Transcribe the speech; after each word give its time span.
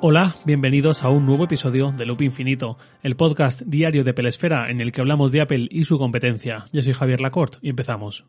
Hola, 0.00 0.32
bienvenidos 0.44 1.02
a 1.02 1.08
un 1.08 1.26
nuevo 1.26 1.46
episodio 1.46 1.90
de 1.90 2.06
Loop 2.06 2.22
Infinito, 2.22 2.78
el 3.02 3.16
podcast 3.16 3.62
diario 3.62 4.04
de 4.04 4.14
Pelesfera 4.14 4.70
en 4.70 4.80
el 4.80 4.92
que 4.92 5.00
hablamos 5.00 5.32
de 5.32 5.40
Apple 5.40 5.66
y 5.72 5.82
su 5.86 5.98
competencia. 5.98 6.66
Yo 6.72 6.82
soy 6.84 6.92
Javier 6.92 7.20
Lacorte 7.20 7.58
y 7.62 7.70
empezamos. 7.70 8.24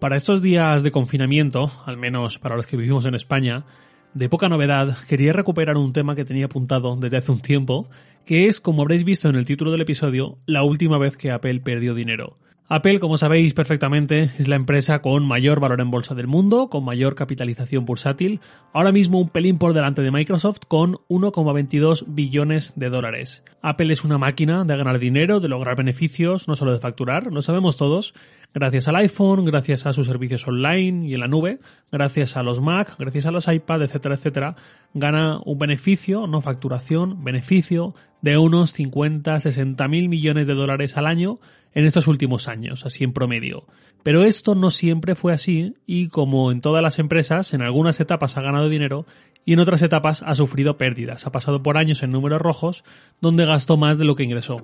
Para 0.00 0.16
estos 0.16 0.40
días 0.40 0.82
de 0.82 0.90
confinamiento, 0.92 1.70
al 1.84 1.98
menos 1.98 2.38
para 2.38 2.56
los 2.56 2.66
que 2.66 2.78
vivimos 2.78 3.04
en 3.04 3.16
España, 3.16 3.66
de 4.14 4.30
poca 4.30 4.48
novedad, 4.48 4.96
quería 5.06 5.34
recuperar 5.34 5.76
un 5.76 5.92
tema 5.92 6.14
que 6.14 6.24
tenía 6.24 6.46
apuntado 6.46 6.96
desde 6.96 7.18
hace 7.18 7.32
un 7.32 7.40
tiempo, 7.40 7.90
que 8.24 8.46
es, 8.46 8.62
como 8.62 8.80
habréis 8.80 9.04
visto 9.04 9.28
en 9.28 9.36
el 9.36 9.44
título 9.44 9.70
del 9.70 9.82
episodio, 9.82 10.38
la 10.46 10.62
última 10.62 10.96
vez 10.96 11.18
que 11.18 11.30
Apple 11.30 11.60
perdió 11.60 11.94
dinero. 11.94 12.34
Apple, 12.66 12.98
como 12.98 13.18
sabéis 13.18 13.52
perfectamente, 13.52 14.30
es 14.38 14.48
la 14.48 14.56
empresa 14.56 15.02
con 15.02 15.26
mayor 15.26 15.60
valor 15.60 15.82
en 15.82 15.90
bolsa 15.90 16.14
del 16.14 16.26
mundo, 16.26 16.70
con 16.70 16.82
mayor 16.82 17.14
capitalización 17.14 17.84
bursátil, 17.84 18.40
ahora 18.72 18.90
mismo 18.90 19.20
un 19.20 19.28
pelín 19.28 19.58
por 19.58 19.74
delante 19.74 20.00
de 20.00 20.10
Microsoft 20.10 20.60
con 20.66 20.94
1,22 21.10 22.04
billones 22.06 22.72
de 22.74 22.88
dólares. 22.88 23.44
Apple 23.60 23.92
es 23.92 24.02
una 24.02 24.16
máquina 24.16 24.64
de 24.64 24.76
ganar 24.78 24.98
dinero, 24.98 25.40
de 25.40 25.48
lograr 25.48 25.76
beneficios, 25.76 26.48
no 26.48 26.56
solo 26.56 26.72
de 26.72 26.80
facturar, 26.80 27.30
lo 27.30 27.42
sabemos 27.42 27.76
todos, 27.76 28.14
gracias 28.54 28.86
al 28.86 28.96
iPhone, 28.96 29.44
gracias 29.44 29.84
a 29.84 29.92
sus 29.92 30.06
servicios 30.06 30.46
online 30.46 31.08
y 31.08 31.14
en 31.14 31.20
la 31.20 31.28
nube, 31.28 31.58
gracias 31.90 32.36
a 32.36 32.42
los 32.42 32.60
Mac, 32.60 32.94
gracias 32.98 33.26
a 33.26 33.32
los 33.32 33.48
iPad, 33.48 33.82
etcétera, 33.82 34.14
etcétera, 34.14 34.56
gana 34.94 35.40
un 35.44 35.58
beneficio, 35.58 36.28
no 36.28 36.40
facturación, 36.40 37.24
beneficio 37.24 37.94
de 38.22 38.38
unos 38.38 38.72
50, 38.72 39.40
60 39.40 39.88
mil 39.88 40.08
millones 40.08 40.46
de 40.46 40.54
dólares 40.54 40.96
al 40.96 41.06
año 41.06 41.40
en 41.74 41.84
estos 41.84 42.06
últimos 42.06 42.46
años, 42.46 42.86
así 42.86 43.02
en 43.02 43.12
promedio. 43.12 43.66
Pero 44.04 44.22
esto 44.22 44.54
no 44.54 44.70
siempre 44.70 45.16
fue 45.16 45.32
así 45.32 45.74
y 45.86 46.08
como 46.08 46.52
en 46.52 46.60
todas 46.60 46.82
las 46.82 46.98
empresas, 46.98 47.52
en 47.54 47.62
algunas 47.62 47.98
etapas 48.00 48.36
ha 48.36 48.42
ganado 48.42 48.68
dinero 48.68 49.06
y 49.44 49.54
en 49.54 49.60
otras 49.60 49.82
etapas 49.82 50.22
ha 50.22 50.34
sufrido 50.34 50.78
pérdidas. 50.78 51.26
Ha 51.26 51.32
pasado 51.32 51.62
por 51.62 51.76
años 51.76 52.02
en 52.02 52.12
números 52.12 52.40
rojos 52.40 52.84
donde 53.20 53.44
gastó 53.46 53.76
más 53.76 53.98
de 53.98 54.04
lo 54.04 54.14
que 54.14 54.24
ingresó. 54.24 54.58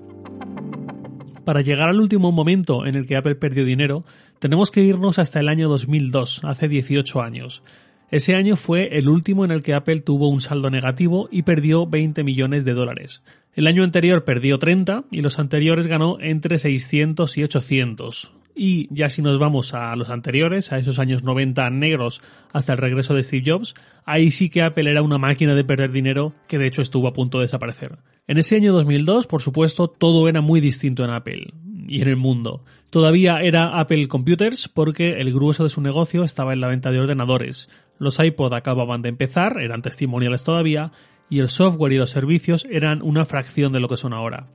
Para 1.50 1.62
llegar 1.62 1.88
al 1.88 2.00
último 2.00 2.30
momento 2.30 2.86
en 2.86 2.94
el 2.94 3.08
que 3.08 3.16
Apple 3.16 3.34
perdió 3.34 3.64
dinero, 3.64 4.04
tenemos 4.38 4.70
que 4.70 4.82
irnos 4.82 5.18
hasta 5.18 5.40
el 5.40 5.48
año 5.48 5.68
2002, 5.68 6.42
hace 6.44 6.68
18 6.68 7.20
años. 7.20 7.64
Ese 8.12 8.36
año 8.36 8.54
fue 8.54 8.96
el 8.96 9.08
último 9.08 9.44
en 9.44 9.50
el 9.50 9.64
que 9.64 9.74
Apple 9.74 9.98
tuvo 9.98 10.28
un 10.28 10.40
saldo 10.40 10.70
negativo 10.70 11.28
y 11.28 11.42
perdió 11.42 11.88
20 11.88 12.22
millones 12.22 12.64
de 12.64 12.74
dólares. 12.74 13.24
El 13.56 13.66
año 13.66 13.82
anterior 13.82 14.22
perdió 14.22 14.60
30 14.60 15.06
y 15.10 15.22
los 15.22 15.40
anteriores 15.40 15.88
ganó 15.88 16.20
entre 16.20 16.56
600 16.56 17.36
y 17.36 17.42
800. 17.42 18.30
Y 18.54 18.88
ya 18.94 19.08
si 19.08 19.22
nos 19.22 19.38
vamos 19.38 19.74
a 19.74 19.94
los 19.96 20.10
anteriores, 20.10 20.72
a 20.72 20.78
esos 20.78 20.98
años 20.98 21.22
90 21.22 21.70
negros 21.70 22.22
hasta 22.52 22.72
el 22.72 22.78
regreso 22.78 23.14
de 23.14 23.22
Steve 23.22 23.44
Jobs, 23.46 23.74
ahí 24.04 24.30
sí 24.30 24.50
que 24.50 24.62
Apple 24.62 24.90
era 24.90 25.02
una 25.02 25.18
máquina 25.18 25.54
de 25.54 25.64
perder 25.64 25.92
dinero 25.92 26.34
que 26.48 26.58
de 26.58 26.66
hecho 26.66 26.82
estuvo 26.82 27.08
a 27.08 27.12
punto 27.12 27.38
de 27.38 27.44
desaparecer. 27.44 27.98
En 28.26 28.38
ese 28.38 28.56
año 28.56 28.72
2002, 28.72 29.26
por 29.26 29.42
supuesto, 29.42 29.88
todo 29.88 30.28
era 30.28 30.40
muy 30.40 30.60
distinto 30.60 31.04
en 31.04 31.10
Apple 31.10 31.54
y 31.88 32.02
en 32.02 32.08
el 32.08 32.16
mundo. 32.16 32.64
Todavía 32.90 33.40
era 33.40 33.78
Apple 33.80 34.08
Computers 34.08 34.68
porque 34.68 35.20
el 35.20 35.32
grueso 35.32 35.64
de 35.64 35.70
su 35.70 35.80
negocio 35.80 36.22
estaba 36.24 36.52
en 36.52 36.60
la 36.60 36.68
venta 36.68 36.90
de 36.90 37.00
ordenadores. 37.00 37.68
Los 37.98 38.18
iPod 38.18 38.52
acababan 38.52 39.02
de 39.02 39.08
empezar, 39.08 39.60
eran 39.60 39.82
testimoniales 39.82 40.44
todavía, 40.44 40.92
y 41.28 41.38
el 41.38 41.48
software 41.48 41.92
y 41.92 41.96
los 41.96 42.10
servicios 42.10 42.66
eran 42.70 43.02
una 43.02 43.24
fracción 43.24 43.72
de 43.72 43.80
lo 43.80 43.88
que 43.88 43.96
son 43.96 44.12
ahora. 44.12 44.48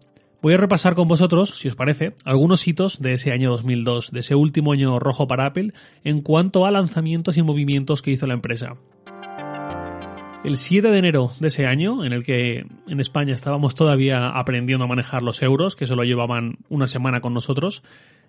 Voy 0.46 0.54
a 0.54 0.58
repasar 0.58 0.94
con 0.94 1.08
vosotros, 1.08 1.58
si 1.58 1.70
os 1.70 1.76
parece, 1.76 2.14
algunos 2.24 2.68
hitos 2.68 3.02
de 3.02 3.14
ese 3.14 3.32
año 3.32 3.50
2002, 3.50 4.12
de 4.12 4.20
ese 4.20 4.36
último 4.36 4.74
año 4.74 5.00
rojo 5.00 5.28
para 5.28 5.48
Apple, 5.48 5.72
en 6.04 6.22
cuanto 6.22 6.68
a 6.68 6.72
lanzamientos 6.72 7.36
y 7.38 7.42
movimientos 7.42 8.04
que 8.04 8.12
hizo 8.12 8.28
la 8.28 8.36
empresa. 8.36 8.76
El 10.44 10.58
7 10.58 10.92
de 10.92 11.00
enero 11.00 11.32
de 11.40 11.48
ese 11.48 11.66
año, 11.66 12.06
en 12.06 12.14
el 12.14 12.24
que 12.24 12.64
en 12.88 13.00
España 13.00 13.34
estábamos 13.34 13.74
todavía 13.74 14.30
aprendiendo 14.30 14.86
a 14.86 14.88
manejar 14.88 15.24
los 15.24 15.42
euros, 15.42 15.76
que 15.76 15.88
solo 15.88 16.04
llevaban 16.04 16.60
una 16.70 16.86
semana 16.86 17.22
con 17.22 17.34
nosotros, 17.34 17.82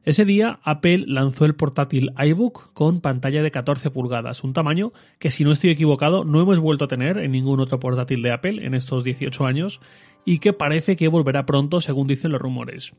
ese 0.06 0.25
día 0.25 0.60
Apple 0.62 1.04
lanzó 1.09 1.44
el 1.44 1.56
portátil 1.56 2.12
iBook 2.16 2.72
con 2.72 3.00
pantalla 3.03 3.43
de 3.43 3.50
14 3.50 3.91
pulgadas, 3.91 4.43
un 4.43 4.54
tamaño 4.54 4.93
que 5.19 5.31
si 5.31 5.44
no 5.44 5.50
estoy 5.50 5.71
equivocado 5.71 6.25
no 6.25 6.41
hemos 6.41 6.60
vuelto 6.60 6.87
a 6.87 6.88
tener 6.88 7.19
en 7.19 7.33
ningún 7.33 7.60
otro 7.60 7.81
portátil 7.81 8.22
de 8.22 8.33
Apple 8.33 8.65
en 8.65 8.75
estos 8.75 9.04
18 9.04 9.44
años 9.44 9.81
y 10.26 10.41
que 10.41 10.53
parece 10.53 10.97
que 10.97 11.09
volverá 11.09 11.47
pronto 11.47 11.81
según 11.81 12.06
dicen 12.06 12.32
los 12.32 12.42
rumores. 12.42 12.92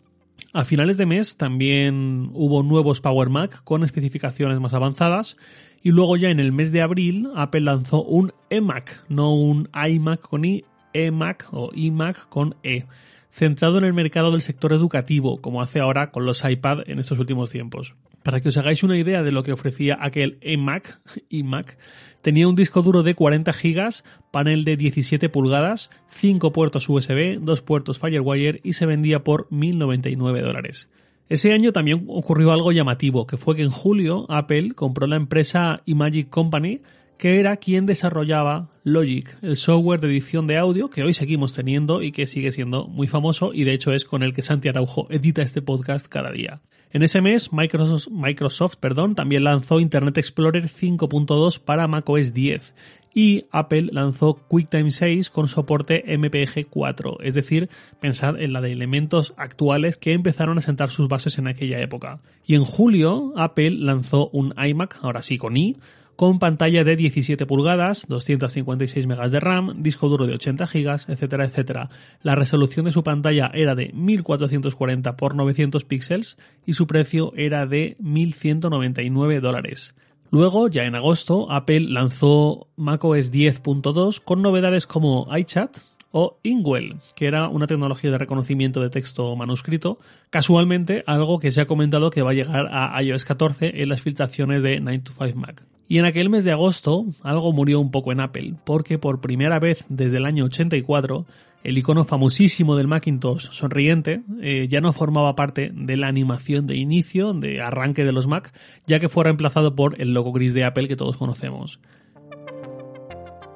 A 0.54 0.64
finales 0.64 0.98
de 0.98 1.06
mes 1.06 1.38
también 1.38 2.32
hubo 2.34 2.64
nuevos 2.64 3.02
Power 3.02 3.30
Mac 3.30 3.64
con 3.64 3.84
especificaciones 3.84 4.60
más 4.60 4.74
avanzadas 4.74 5.36
y 5.84 5.92
luego 5.92 6.16
ya 6.18 6.30
en 6.30 6.40
el 6.40 6.52
mes 6.52 6.72
de 6.72 6.82
abril 6.82 7.30
Apple 7.36 7.62
lanzó 7.62 8.04
un 8.04 8.32
eMac, 8.50 9.04
no 9.10 9.36
un 9.36 9.70
iMac 9.74 10.22
con 10.22 10.46
i, 10.46 10.64
eMac 10.94 11.50
o 11.52 11.70
iMac 11.76 12.30
con 12.30 12.56
e 12.64 12.86
centrado 13.30 13.78
en 13.78 13.84
el 13.84 13.94
mercado 13.94 14.32
del 14.32 14.42
sector 14.42 14.74
educativo, 14.74 15.42
como 15.42 15.62
hace 15.62 15.80
ahora 15.80 16.10
con 16.10 16.26
los 16.26 16.44
iPad 16.44 16.80
en 16.88 16.98
estos 16.98 17.20
últimos 17.20 17.52
tiempos. 17.52 17.94
Para 18.28 18.42
que 18.42 18.50
os 18.50 18.58
hagáis 18.58 18.84
una 18.84 18.98
idea 18.98 19.24
de 19.24 19.32
lo 19.32 19.42
que 19.42 19.54
ofrecía 19.54 19.98
aquel 20.02 20.38
iMac, 20.42 21.00
iMac 21.30 21.78
tenía 22.22 22.50
un 22.50 22.58
disco 22.58 22.82
duro 22.82 23.02
de 23.02 23.16
40 23.16 23.54
GB, 23.54 24.04
panel 24.32 24.66
de 24.66 24.76
17 24.76 25.30
pulgadas, 25.30 25.90
5 26.10 26.52
puertos 26.52 26.90
USB, 26.90 27.40
2 27.40 27.62
puertos 27.62 28.00
Firewire 28.00 28.60
y 28.66 28.74
se 28.74 28.86
vendía 28.86 29.24
por 29.24 29.48
1.099 29.48 30.42
dólares. 30.42 30.90
Ese 31.30 31.54
año 31.54 31.72
también 31.72 32.04
ocurrió 32.10 32.52
algo 32.52 32.74
llamativo, 32.74 33.26
que 33.28 33.38
fue 33.38 33.56
que 33.56 33.64
en 33.64 33.70
julio 33.70 34.26
Apple 34.28 34.74
compró 34.76 35.08
la 35.08 35.16
empresa 35.16 35.82
Imagic 35.86 36.30
Company, 36.30 36.82
que 37.18 37.40
era 37.40 37.58
quien 37.58 37.86
desarrollaba 37.86 38.70
Logic, 38.84 39.38
el 39.42 39.56
software 39.56 40.00
de 40.00 40.08
edición 40.08 40.48
de 40.48 40.58
audio 40.58 40.90
que 40.90 41.04
hoy 41.04 41.14
seguimos 41.14 41.54
teniendo 41.54 42.02
y 42.02 42.12
que 42.12 42.28
sigue 42.28 42.52
siendo 42.52 42.88
muy 42.88 43.08
famoso 43.08 43.54
y 43.54 43.64
de 43.64 43.74
hecho 43.74 43.92
es 43.92 44.06
con 44.06 44.24
el 44.24 44.34
que 44.34 44.42
Santi 44.42 44.70
Araujo 44.70 45.08
edita 45.10 45.42
este 45.42 45.62
podcast 45.62 46.08
cada 46.08 46.32
día. 46.32 46.62
En 46.92 47.04
ese 47.04 47.22
mes, 47.22 47.52
Microsoft, 47.52 48.08
Microsoft 48.10 48.76
perdón, 48.78 49.16
también 49.16 49.44
lanzó 49.44 49.80
Internet 49.80 50.18
Explorer 50.18 50.68
5.2 50.68 51.60
para 51.60 51.88
macOS 51.88 52.34
10 52.34 52.74
y 53.14 53.46
Apple 53.52 53.90
lanzó 53.92 54.36
QuickTime 54.48 54.92
6 54.92 55.32
con 55.32 55.48
soporte 55.48 56.04
MPG 56.18 56.68
4, 56.70 57.18
es 57.24 57.34
decir, 57.34 57.68
pensad 58.00 58.40
en 58.40 58.54
la 58.54 58.62
de 58.62 58.72
elementos 58.72 59.34
actuales 59.38 59.98
que 59.98 60.14
empezaron 60.14 60.60
a 60.60 60.62
sentar 60.62 60.92
sus 60.92 61.08
bases 61.08 61.40
en 61.40 61.48
aquella 61.48 61.80
época. 61.82 62.22
Y 62.46 62.54
en 62.54 62.64
julio, 62.64 63.34
Apple 63.36 63.72
lanzó 63.72 64.30
un 64.30 64.54
iMac, 64.56 65.00
ahora 65.02 65.24
sí 65.24 65.40
con 65.40 65.58
i, 65.58 65.78
con 66.18 66.40
pantalla 66.40 66.84
de 66.84 66.96
17 66.96 67.46
pulgadas, 67.46 68.08
256 68.10 69.06
MB 69.06 69.30
de 69.30 69.40
RAM, 69.40 69.84
disco 69.84 70.10
duro 70.10 70.26
de 70.26 70.34
80 70.34 70.66
GB, 70.66 70.90
etcétera, 71.10 71.46
etcétera. 71.46 71.90
La 72.24 72.34
resolución 72.34 72.86
de 72.86 72.92
su 72.92 73.04
pantalla 73.04 73.52
era 73.54 73.76
de 73.76 73.92
1440 73.94 75.10
x 75.12 75.36
900 75.36 75.86
píxeles 75.86 76.38
y 76.66 76.74
su 76.74 76.88
precio 76.88 77.34
era 77.36 77.68
de 77.68 77.96
1199 78.00 79.40
dólares. 79.40 79.94
Luego, 80.32 80.68
ya 80.70 80.84
en 80.86 80.96
agosto, 80.96 81.52
Apple 81.52 81.82
lanzó 81.82 82.68
macOS 82.76 83.32
10.2 83.32 84.20
con 84.20 84.42
novedades 84.42 84.88
como 84.88 85.28
iChat, 85.38 85.78
o 86.12 86.38
Inkwell, 86.44 86.96
que 87.16 87.28
era 87.28 87.50
una 87.50 87.68
tecnología 87.68 88.12
de 88.12 88.18
reconocimiento 88.18 88.82
de 88.82 88.90
texto 88.90 89.36
manuscrito, 89.36 89.98
casualmente 90.30 91.04
algo 91.06 91.40
que 91.40 91.52
se 91.52 91.62
ha 91.62 91.66
comentado 91.66 92.10
que 92.10 92.22
va 92.22 92.32
a 92.32 92.36
llegar 92.36 92.68
a 92.72 93.02
iOS 93.02 93.26
14 93.26 93.82
en 93.82 93.90
las 93.90 94.02
filtraciones 94.02 94.64
de 94.64 94.80
9 94.80 95.00
to 95.00 95.12
5 95.12 95.38
Mac. 95.38 95.64
Y 95.90 96.00
en 96.00 96.06
aquel 96.06 96.30
mes 96.30 96.44
de 96.44 96.52
agosto 96.52 97.06
algo 97.24 97.54
murió 97.54 97.80
un 97.80 97.92
poco 97.92 98.12
en 98.12 98.20
Apple, 98.20 98.56
porque 98.66 98.98
por 98.98 99.22
primera 99.22 99.60
vez 99.60 99.86
desde 99.90 100.18
el 100.18 100.26
año 100.26 100.46
84 100.46 101.26
el 101.64 101.78
icono 101.78 102.04
famosísimo 102.04 102.76
del 102.76 102.88
Macintosh 102.88 103.50
sonriente 103.52 104.22
eh, 104.42 104.68
ya 104.70 104.80
no 104.80 104.94
formaba 104.94 105.36
parte 105.36 105.72
de 105.74 105.98
la 105.98 106.08
animación 106.08 106.68
de 106.68 106.78
inicio, 106.78 107.34
de 107.34 107.62
arranque 107.62 108.06
de 108.06 108.12
los 108.12 108.28
Mac, 108.28 108.54
ya 108.86 109.00
que 109.00 109.10
fue 109.10 109.26
reemplazado 109.26 109.76
por 109.76 110.00
el 110.02 110.14
logo 110.14 110.32
gris 110.32 110.54
de 110.54 110.66
Apple 110.66 110.88
que 110.88 110.96
todos 110.96 111.18
conocemos. 111.18 111.80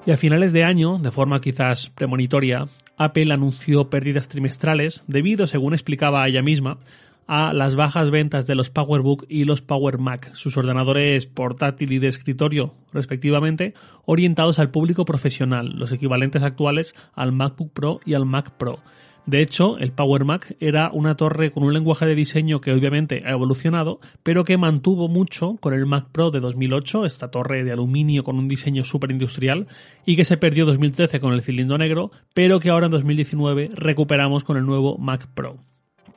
Y 0.03 0.11
a 0.11 0.17
finales 0.17 0.51
de 0.51 0.63
año, 0.63 0.97
de 0.97 1.11
forma 1.11 1.41
quizás 1.41 1.91
premonitoria, 1.91 2.67
Apple 2.97 3.31
anunció 3.31 3.89
pérdidas 3.89 4.29
trimestrales 4.29 5.03
debido, 5.07 5.45
según 5.45 5.73
explicaba 5.73 6.27
ella 6.27 6.41
misma, 6.41 6.79
a 7.27 7.53
las 7.53 7.75
bajas 7.75 8.09
ventas 8.09 8.47
de 8.47 8.55
los 8.55 8.71
PowerBook 8.71 9.25
y 9.29 9.43
los 9.43 9.61
Power 9.61 9.99
Mac, 9.99 10.33
sus 10.33 10.57
ordenadores 10.57 11.27
portátil 11.27 11.93
y 11.93 11.99
de 11.99 12.07
escritorio, 12.07 12.73
respectivamente, 12.91 13.75
orientados 14.05 14.57
al 14.57 14.71
público 14.71 15.05
profesional, 15.05 15.69
los 15.75 15.91
equivalentes 15.91 16.41
actuales 16.41 16.95
al 17.13 17.31
MacBook 17.31 17.71
Pro 17.71 17.99
y 18.03 18.15
al 18.15 18.25
Mac 18.25 18.51
Pro. 18.57 18.79
De 19.25 19.41
hecho, 19.41 19.77
el 19.77 19.91
Power 19.91 20.25
Mac 20.25 20.55
era 20.59 20.89
una 20.91 21.15
torre 21.15 21.51
con 21.51 21.63
un 21.63 21.73
lenguaje 21.73 22.07
de 22.07 22.15
diseño 22.15 22.59
que 22.59 22.71
obviamente 22.71 23.21
ha 23.23 23.31
evolucionado, 23.31 23.99
pero 24.23 24.43
que 24.43 24.57
mantuvo 24.57 25.07
mucho 25.07 25.57
con 25.59 25.73
el 25.73 25.85
Mac 25.85 26.07
Pro 26.11 26.31
de 26.31 26.39
2008, 26.39 27.05
esta 27.05 27.29
torre 27.29 27.63
de 27.63 27.71
aluminio 27.71 28.23
con 28.23 28.37
un 28.37 28.47
diseño 28.47 28.83
súper 28.83 29.11
industrial, 29.11 29.67
y 30.05 30.15
que 30.15 30.23
se 30.23 30.37
perdió 30.37 30.63
en 30.63 30.71
2013 30.71 31.19
con 31.19 31.33
el 31.33 31.43
cilindro 31.43 31.77
negro, 31.77 32.11
pero 32.33 32.59
que 32.59 32.71
ahora 32.71 32.87
en 32.87 32.91
2019 32.91 33.69
recuperamos 33.73 34.43
con 34.43 34.57
el 34.57 34.65
nuevo 34.65 34.97
Mac 34.97 35.27
Pro. 35.35 35.57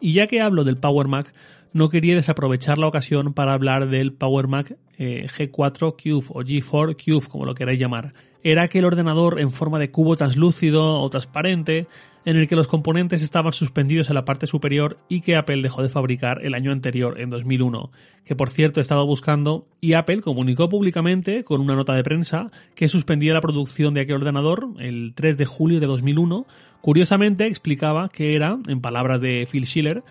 Y 0.00 0.14
ya 0.14 0.26
que 0.26 0.40
hablo 0.40 0.64
del 0.64 0.78
Power 0.78 1.06
Mac, 1.06 1.32
no 1.74 1.90
quería 1.90 2.14
desaprovechar 2.14 2.78
la 2.78 2.86
ocasión 2.86 3.34
para 3.34 3.52
hablar 3.52 3.90
del 3.90 4.12
Power 4.12 4.48
Mac 4.48 4.76
eh, 4.96 5.26
G4 5.26 5.94
Cube 6.00 6.26
o 6.30 6.42
G4 6.42 6.96
Cube, 6.96 7.28
como 7.28 7.44
lo 7.44 7.54
queráis 7.54 7.80
llamar. 7.80 8.14
Era 8.46 8.64
aquel 8.64 8.84
ordenador 8.84 9.40
en 9.40 9.50
forma 9.50 9.78
de 9.78 9.90
cubo 9.90 10.16
translúcido 10.16 11.00
o 11.00 11.08
transparente 11.08 11.86
en 12.26 12.36
el 12.36 12.46
que 12.46 12.56
los 12.56 12.68
componentes 12.68 13.22
estaban 13.22 13.54
suspendidos 13.54 14.08
en 14.10 14.14
la 14.16 14.26
parte 14.26 14.46
superior 14.46 14.98
y 15.08 15.22
que 15.22 15.36
Apple 15.36 15.62
dejó 15.62 15.82
de 15.82 15.88
fabricar 15.88 16.44
el 16.44 16.52
año 16.52 16.70
anterior, 16.70 17.18
en 17.18 17.30
2001, 17.30 17.90
que 18.22 18.36
por 18.36 18.50
cierto 18.50 18.82
estaba 18.82 19.02
buscando 19.02 19.66
y 19.80 19.94
Apple 19.94 20.20
comunicó 20.20 20.68
públicamente 20.68 21.42
con 21.42 21.62
una 21.62 21.74
nota 21.74 21.94
de 21.94 22.02
prensa 22.02 22.50
que 22.74 22.88
suspendía 22.88 23.32
la 23.32 23.40
producción 23.40 23.94
de 23.94 24.02
aquel 24.02 24.16
ordenador 24.16 24.68
el 24.78 25.14
3 25.14 25.38
de 25.38 25.46
julio 25.46 25.80
de 25.80 25.86
2001. 25.86 26.46
Curiosamente 26.82 27.46
explicaba 27.46 28.10
que 28.10 28.36
era, 28.36 28.58
en 28.68 28.82
palabras 28.82 29.22
de 29.22 29.48
Phil 29.50 29.64
Schiller, 29.64 30.02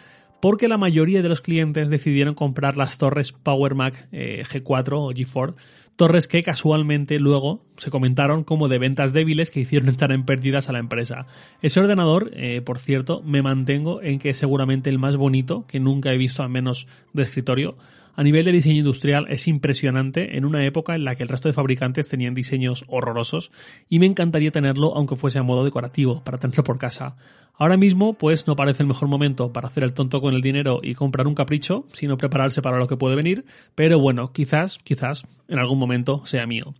porque 0.41 0.67
la 0.67 0.77
mayoría 0.77 1.21
de 1.21 1.29
los 1.29 1.41
clientes 1.41 1.91
decidieron 1.91 2.33
comprar 2.33 2.77
las 2.77 2.97
torres 2.97 3.31
Power 3.31 3.75
Mac 3.75 4.07
eh, 4.11 4.41
G4 4.43 4.93
o 4.93 5.11
G4 5.11 5.53
torres 5.95 6.27
que 6.27 6.43
casualmente 6.43 7.19
luego 7.19 7.63
se 7.77 7.91
comentaron 7.91 8.43
como 8.43 8.67
de 8.67 8.79
ventas 8.79 9.13
débiles 9.13 9.51
que 9.51 9.59
hicieron 9.59 9.89
estar 9.89 10.11
en 10.11 10.25
pérdidas 10.25 10.69
a 10.69 10.73
la 10.73 10.79
empresa. 10.79 11.27
Ese 11.61 11.79
ordenador, 11.79 12.31
eh, 12.33 12.61
por 12.61 12.79
cierto, 12.79 13.21
me 13.21 13.41
mantengo 13.41 14.01
en 14.01 14.19
que 14.19 14.29
es 14.29 14.37
seguramente 14.37 14.89
el 14.89 14.99
más 14.99 15.17
bonito 15.17 15.65
que 15.67 15.79
nunca 15.79 16.11
he 16.11 16.17
visto, 16.17 16.43
al 16.43 16.49
menos 16.49 16.87
de 17.13 17.23
escritorio. 17.23 17.77
A 18.15 18.21
nivel 18.23 18.45
de 18.45 18.51
diseño 18.51 18.77
industrial 18.77 19.25
es 19.29 19.47
impresionante 19.47 20.37
en 20.37 20.45
una 20.45 20.63
época 20.65 20.93
en 20.93 21.03
la 21.03 21.15
que 21.15 21.23
el 21.23 21.29
resto 21.29 21.49
de 21.49 21.53
fabricantes 21.53 22.09
tenían 22.09 22.35
diseños 22.35 22.85
horrorosos 22.87 23.51
y 23.89 23.97
me 23.97 24.05
encantaría 24.05 24.51
tenerlo 24.51 24.95
aunque 24.95 25.15
fuese 25.15 25.39
a 25.39 25.43
modo 25.43 25.63
decorativo, 25.63 26.23
para 26.23 26.37
tenerlo 26.37 26.63
por 26.63 26.77
casa. 26.77 27.15
Ahora 27.55 27.75
mismo, 27.75 28.13
pues 28.13 28.45
no 28.45 28.55
parece 28.55 28.83
el 28.83 28.87
mejor 28.87 29.07
momento 29.07 29.51
para 29.51 29.67
hacer 29.67 29.83
el 29.83 29.93
tonto 29.93 30.21
con 30.21 30.35
el 30.35 30.41
dinero 30.41 30.79
y 30.83 30.93
comprar 30.93 31.25
un 31.25 31.33
capricho, 31.33 31.85
sino 31.91 32.17
prepararse 32.17 32.61
para 32.61 32.77
lo 32.77 32.87
que 32.87 32.97
puede 32.97 33.15
venir, 33.15 33.45
pero 33.73 33.99
bueno, 33.99 34.31
quizás, 34.31 34.77
quizás, 34.83 35.23
en 35.47 35.57
algún 35.57 35.79
momento 35.79 36.23
sea 36.25 36.45
mío. 36.45 36.75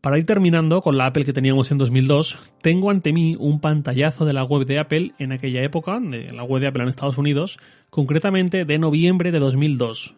Para 0.00 0.16
ir 0.16 0.26
terminando 0.26 0.80
con 0.80 0.96
la 0.96 1.06
Apple 1.06 1.24
que 1.24 1.32
teníamos 1.32 1.72
en 1.72 1.78
2002, 1.78 2.38
tengo 2.62 2.90
ante 2.90 3.12
mí 3.12 3.36
un 3.36 3.60
pantallazo 3.60 4.24
de 4.24 4.32
la 4.32 4.44
web 4.44 4.64
de 4.64 4.78
Apple 4.78 5.12
en 5.18 5.32
aquella 5.32 5.64
época, 5.64 5.98
de 5.98 6.32
la 6.32 6.44
web 6.44 6.60
de 6.62 6.68
Apple 6.68 6.84
en 6.84 6.88
Estados 6.88 7.18
Unidos, 7.18 7.58
concretamente 7.90 8.64
de 8.64 8.78
noviembre 8.78 9.32
de 9.32 9.40
2002. 9.40 10.14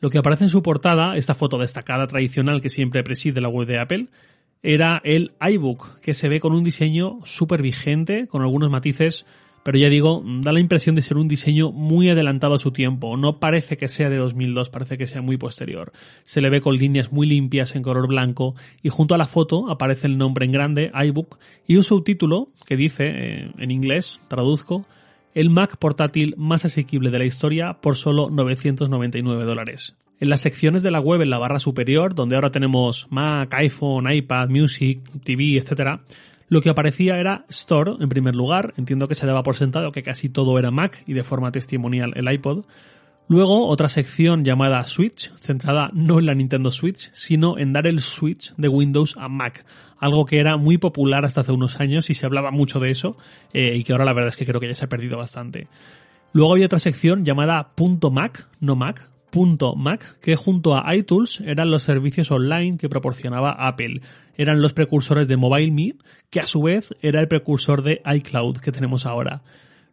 Lo 0.00 0.10
que 0.10 0.18
aparece 0.18 0.44
en 0.44 0.50
su 0.50 0.62
portada, 0.62 1.16
esta 1.16 1.34
foto 1.34 1.58
destacada 1.58 2.06
tradicional 2.06 2.60
que 2.60 2.68
siempre 2.68 3.02
preside 3.02 3.40
la 3.40 3.48
web 3.48 3.66
de 3.66 3.78
Apple, 3.78 4.08
era 4.62 5.00
el 5.04 5.32
iBook, 5.40 6.00
que 6.00 6.14
se 6.14 6.28
ve 6.28 6.40
con 6.40 6.52
un 6.52 6.64
diseño 6.64 7.20
súper 7.24 7.62
vigente, 7.62 8.26
con 8.26 8.42
algunos 8.42 8.70
matices, 8.70 9.24
pero 9.66 9.78
ya 9.78 9.88
digo, 9.88 10.22
da 10.24 10.52
la 10.52 10.60
impresión 10.60 10.94
de 10.94 11.02
ser 11.02 11.16
un 11.16 11.26
diseño 11.26 11.72
muy 11.72 12.08
adelantado 12.08 12.54
a 12.54 12.58
su 12.58 12.70
tiempo. 12.70 13.16
No 13.16 13.40
parece 13.40 13.76
que 13.76 13.88
sea 13.88 14.08
de 14.08 14.16
2002, 14.16 14.70
parece 14.70 14.96
que 14.96 15.08
sea 15.08 15.22
muy 15.22 15.38
posterior. 15.38 15.92
Se 16.22 16.40
le 16.40 16.50
ve 16.50 16.60
con 16.60 16.76
líneas 16.76 17.10
muy 17.10 17.26
limpias 17.26 17.74
en 17.74 17.82
color 17.82 18.06
blanco 18.06 18.54
y 18.80 18.90
junto 18.90 19.16
a 19.16 19.18
la 19.18 19.26
foto 19.26 19.68
aparece 19.68 20.06
el 20.06 20.18
nombre 20.18 20.46
en 20.46 20.52
grande, 20.52 20.92
iBook, 20.94 21.38
y 21.66 21.74
un 21.76 21.82
subtítulo 21.82 22.50
que 22.64 22.76
dice, 22.76 23.06
eh, 23.08 23.50
en 23.58 23.70
inglés, 23.72 24.20
traduzco, 24.28 24.86
el 25.36 25.50
Mac 25.50 25.76
portátil 25.76 26.34
más 26.38 26.64
asequible 26.64 27.10
de 27.10 27.18
la 27.18 27.26
historia 27.26 27.74
por 27.82 27.96
solo 27.96 28.30
999 28.30 29.44
dólares. 29.44 29.94
En 30.18 30.30
las 30.30 30.40
secciones 30.40 30.82
de 30.82 30.90
la 30.90 30.98
web 30.98 31.20
en 31.20 31.28
la 31.28 31.36
barra 31.36 31.58
superior, 31.58 32.14
donde 32.14 32.36
ahora 32.36 32.50
tenemos 32.50 33.06
Mac, 33.10 33.52
iPhone, 33.52 34.10
iPad, 34.10 34.48
Music, 34.48 35.02
TV, 35.24 35.58
etc., 35.58 36.00
lo 36.48 36.62
que 36.62 36.70
aparecía 36.70 37.18
era 37.18 37.44
Store 37.50 37.96
en 38.00 38.08
primer 38.08 38.34
lugar, 38.34 38.72
entiendo 38.78 39.08
que 39.08 39.14
se 39.14 39.26
daba 39.26 39.42
por 39.42 39.56
sentado 39.56 39.90
que 39.90 40.02
casi 40.02 40.30
todo 40.30 40.58
era 40.58 40.70
Mac 40.70 41.02
y 41.06 41.12
de 41.12 41.22
forma 41.22 41.52
testimonial 41.52 42.14
el 42.16 42.32
iPod. 42.32 42.64
Luego 43.28 43.68
otra 43.68 43.90
sección 43.90 44.42
llamada 44.42 44.86
Switch, 44.86 45.34
centrada 45.40 45.90
no 45.92 46.18
en 46.18 46.24
la 46.24 46.34
Nintendo 46.34 46.70
Switch, 46.70 47.10
sino 47.12 47.58
en 47.58 47.74
dar 47.74 47.86
el 47.86 48.00
switch 48.00 48.54
de 48.56 48.68
Windows 48.68 49.16
a 49.18 49.28
Mac, 49.28 49.66
algo 49.98 50.24
que 50.24 50.38
era 50.38 50.56
muy 50.56 50.78
popular 50.78 51.24
hasta 51.24 51.40
hace 51.40 51.52
unos 51.52 51.80
años 51.80 52.10
y 52.10 52.14
se 52.14 52.26
hablaba 52.26 52.50
mucho 52.50 52.80
de 52.80 52.90
eso 52.90 53.16
eh, 53.52 53.76
y 53.76 53.84
que 53.84 53.92
ahora 53.92 54.04
la 54.04 54.12
verdad 54.12 54.28
es 54.28 54.36
que 54.36 54.46
creo 54.46 54.60
que 54.60 54.68
ya 54.68 54.74
se 54.74 54.84
ha 54.84 54.88
perdido 54.88 55.18
bastante. 55.18 55.68
Luego 56.32 56.52
había 56.52 56.66
otra 56.66 56.78
sección 56.78 57.24
llamada 57.24 57.72
.mac, 58.10 58.48
no 58.60 58.76
Mac, 58.76 59.10
.mac, 59.76 60.18
que 60.20 60.36
junto 60.36 60.76
a 60.76 60.94
iTools 60.94 61.40
eran 61.40 61.70
los 61.70 61.82
servicios 61.82 62.30
online 62.30 62.78
que 62.78 62.88
proporcionaba 62.88 63.52
Apple. 63.52 64.00
Eran 64.36 64.62
los 64.62 64.72
precursores 64.72 65.28
de 65.28 65.36
MobileMe, 65.36 65.96
que 66.30 66.40
a 66.40 66.46
su 66.46 66.62
vez 66.62 66.94
era 67.02 67.20
el 67.20 67.28
precursor 67.28 67.82
de 67.82 68.02
iCloud 68.04 68.58
que 68.58 68.72
tenemos 68.72 69.06
ahora. 69.06 69.42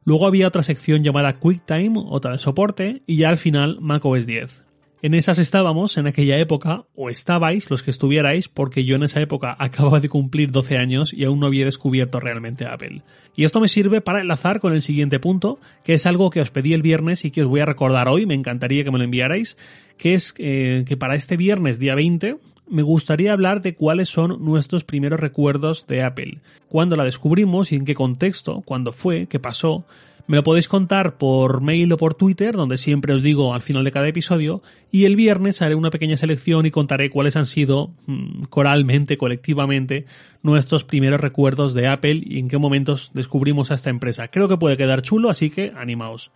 Luego 0.05 0.27
había 0.27 0.47
otra 0.47 0.63
sección 0.63 1.03
llamada 1.03 1.39
QuickTime, 1.39 1.93
otra 1.95 2.33
de 2.33 2.39
soporte, 2.39 3.03
y 3.05 3.17
ya 3.17 3.29
al 3.29 3.37
final 3.37 3.77
macOS 3.79 4.25
10. 4.25 4.63
En 5.03 5.15
esas 5.15 5.37
estábamos 5.37 5.97
en 5.97 6.07
aquella 6.07 6.37
época, 6.37 6.85
o 6.95 7.09
estabais 7.09 7.69
los 7.69 7.83
que 7.83 7.91
estuvierais, 7.91 8.47
porque 8.47 8.85
yo 8.85 8.95
en 8.95 9.03
esa 9.03 9.19
época 9.19 9.53
acababa 9.59 9.99
de 9.99 10.07
cumplir 10.07 10.49
12 10.49 10.77
años 10.77 11.13
y 11.13 11.25
aún 11.25 11.41
no 11.41 11.47
había 11.47 11.65
descubierto 11.65 12.21
realmente 12.21 12.65
Apple. 12.65 13.01
Y 13.35 13.43
esto 13.43 13.59
me 13.59 13.67
sirve 13.67 13.99
para 13.99 14.21
enlazar 14.21 14.61
con 14.61 14.71
el 14.71 14.81
siguiente 14.81 15.19
punto, 15.19 15.59
que 15.83 15.95
es 15.95 16.05
algo 16.05 16.29
que 16.29 16.39
os 16.39 16.51
pedí 16.51 16.73
el 16.73 16.81
viernes 16.81 17.25
y 17.25 17.31
que 17.31 17.41
os 17.41 17.49
voy 17.49 17.59
a 17.59 17.65
recordar 17.65 18.07
hoy, 18.07 18.25
me 18.25 18.33
encantaría 18.33 18.85
que 18.85 18.91
me 18.91 18.97
lo 18.97 19.03
enviarais, 19.03 19.57
que 19.97 20.13
es 20.13 20.33
eh, 20.37 20.85
que 20.87 20.95
para 20.95 21.15
este 21.15 21.35
viernes, 21.35 21.79
día 21.79 21.95
20, 21.95 22.37
me 22.69 22.81
gustaría 22.81 23.33
hablar 23.33 23.61
de 23.61 23.75
cuáles 23.75 24.07
son 24.07 24.41
nuestros 24.45 24.85
primeros 24.85 25.19
recuerdos 25.19 25.85
de 25.85 26.01
Apple, 26.01 26.37
cuándo 26.69 26.95
la 26.95 27.03
descubrimos 27.03 27.73
y 27.73 27.75
en 27.75 27.83
qué 27.83 27.93
contexto, 27.93 28.61
cuándo 28.61 28.93
fue, 28.93 29.27
qué 29.27 29.41
pasó, 29.41 29.85
me 30.25 30.37
lo 30.37 30.43
podéis 30.43 30.67
contar 30.67 31.17
por 31.17 31.61
mail 31.61 31.91
o 31.91 31.97
por 31.97 32.13
Twitter, 32.13 32.55
donde 32.55 32.77
siempre 32.77 33.13
os 33.13 33.21
digo 33.21 33.53
al 33.53 33.61
final 33.61 33.83
de 33.83 33.91
cada 33.91 34.07
episodio, 34.07 34.61
y 34.89 35.05
el 35.05 35.15
viernes 35.15 35.61
haré 35.61 35.75
una 35.75 35.89
pequeña 35.89 36.15
selección 36.15 36.65
y 36.65 36.71
contaré 36.71 37.09
cuáles 37.09 37.35
han 37.35 37.45
sido, 37.45 37.91
mm, 38.07 38.43
coralmente, 38.43 39.17
colectivamente, 39.17 40.05
nuestros 40.41 40.85
primeros 40.85 41.19
recuerdos 41.19 41.73
de 41.73 41.87
Apple 41.87 42.21
y 42.23 42.39
en 42.39 42.47
qué 42.47 42.57
momentos 42.57 43.11
descubrimos 43.13 43.71
a 43.71 43.75
esta 43.75 43.89
empresa. 43.89 44.29
Creo 44.29 44.47
que 44.47 44.57
puede 44.57 44.77
quedar 44.77 45.01
chulo, 45.01 45.29
así 45.29 45.49
que 45.49 45.73
animaos. 45.75 46.31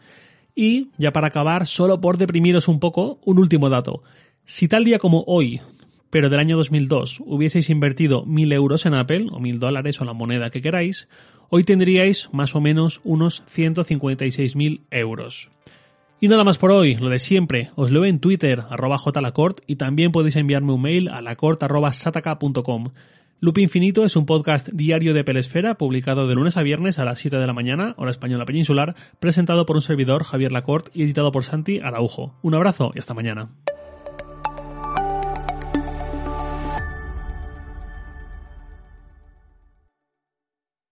Y, 0.54 0.90
ya 0.98 1.12
para 1.12 1.28
acabar, 1.28 1.68
solo 1.68 2.02
por 2.02 2.18
deprimiros 2.18 2.68
un 2.68 2.80
poco, 2.80 3.20
un 3.24 3.40
último 3.40 3.70
dato. 3.70 4.04
Si 4.44 4.68
tal 4.68 4.84
día 4.84 4.98
como 4.98 5.24
hoy, 5.28 5.62
pero 6.10 6.30
del 6.30 6.40
año 6.40 6.58
2002, 6.58 7.22
hubieseis 7.26 7.70
invertido 7.70 8.26
mil 8.26 8.52
euros 8.52 8.86
en 8.86 8.96
Apple, 8.96 9.28
o 9.32 9.40
mil 9.40 9.60
dólares, 9.60 10.02
o 10.02 10.06
la 10.06 10.14
moneda 10.14 10.50
que 10.50 10.62
queráis, 10.62 11.08
hoy 11.50 11.64
tendríais 11.64 12.30
más 12.32 12.56
o 12.56 12.62
menos 12.62 13.02
unos 13.04 13.44
156.000 13.54 14.82
euros. 14.92 15.50
Y 16.20 16.30
nada 16.30 16.44
más 16.44 16.58
por 16.58 16.72
hoy, 16.72 16.96
lo 16.96 17.10
de 17.10 17.20
siempre, 17.20 17.70
os 17.76 17.92
leo 17.92 18.06
en 18.06 18.20
Twitter, 18.20 18.64
arroba 18.70 18.98
jlacort, 18.98 19.62
y 19.68 19.76
también 19.76 20.12
podéis 20.12 20.36
enviarme 20.36 20.74
un 20.74 20.82
mail 20.82 21.10
a 21.10 21.22
lacort.sataka.com. 21.22 22.90
Loop 23.40 23.60
Infinito 23.60 24.04
es 24.04 24.16
un 24.16 24.26
podcast 24.26 24.70
diario 24.70 25.14
de 25.14 25.24
Pelesfera, 25.24 25.76
publicado 25.76 26.28
de 26.28 26.34
lunes 26.34 26.58
a 26.58 26.64
viernes 26.64 26.98
a 26.98 27.06
las 27.06 27.20
7 27.20 27.38
de 27.38 27.46
la 27.46 27.54
mañana, 27.54 27.94
hora 27.98 28.10
española 28.10 28.46
peninsular, 28.46 28.96
presentado 29.20 29.68
por 29.68 29.76
un 29.76 29.84
servidor, 29.84 30.24
Javier 30.24 30.52
Lacort, 30.52 30.90
y 30.96 31.04
editado 31.04 31.32
por 31.32 31.44
Santi 31.44 31.80
Araujo. 31.80 32.34
Un 32.42 32.56
abrazo 32.56 32.92
y 32.96 33.00
hasta 33.00 33.14
mañana. 33.14 33.50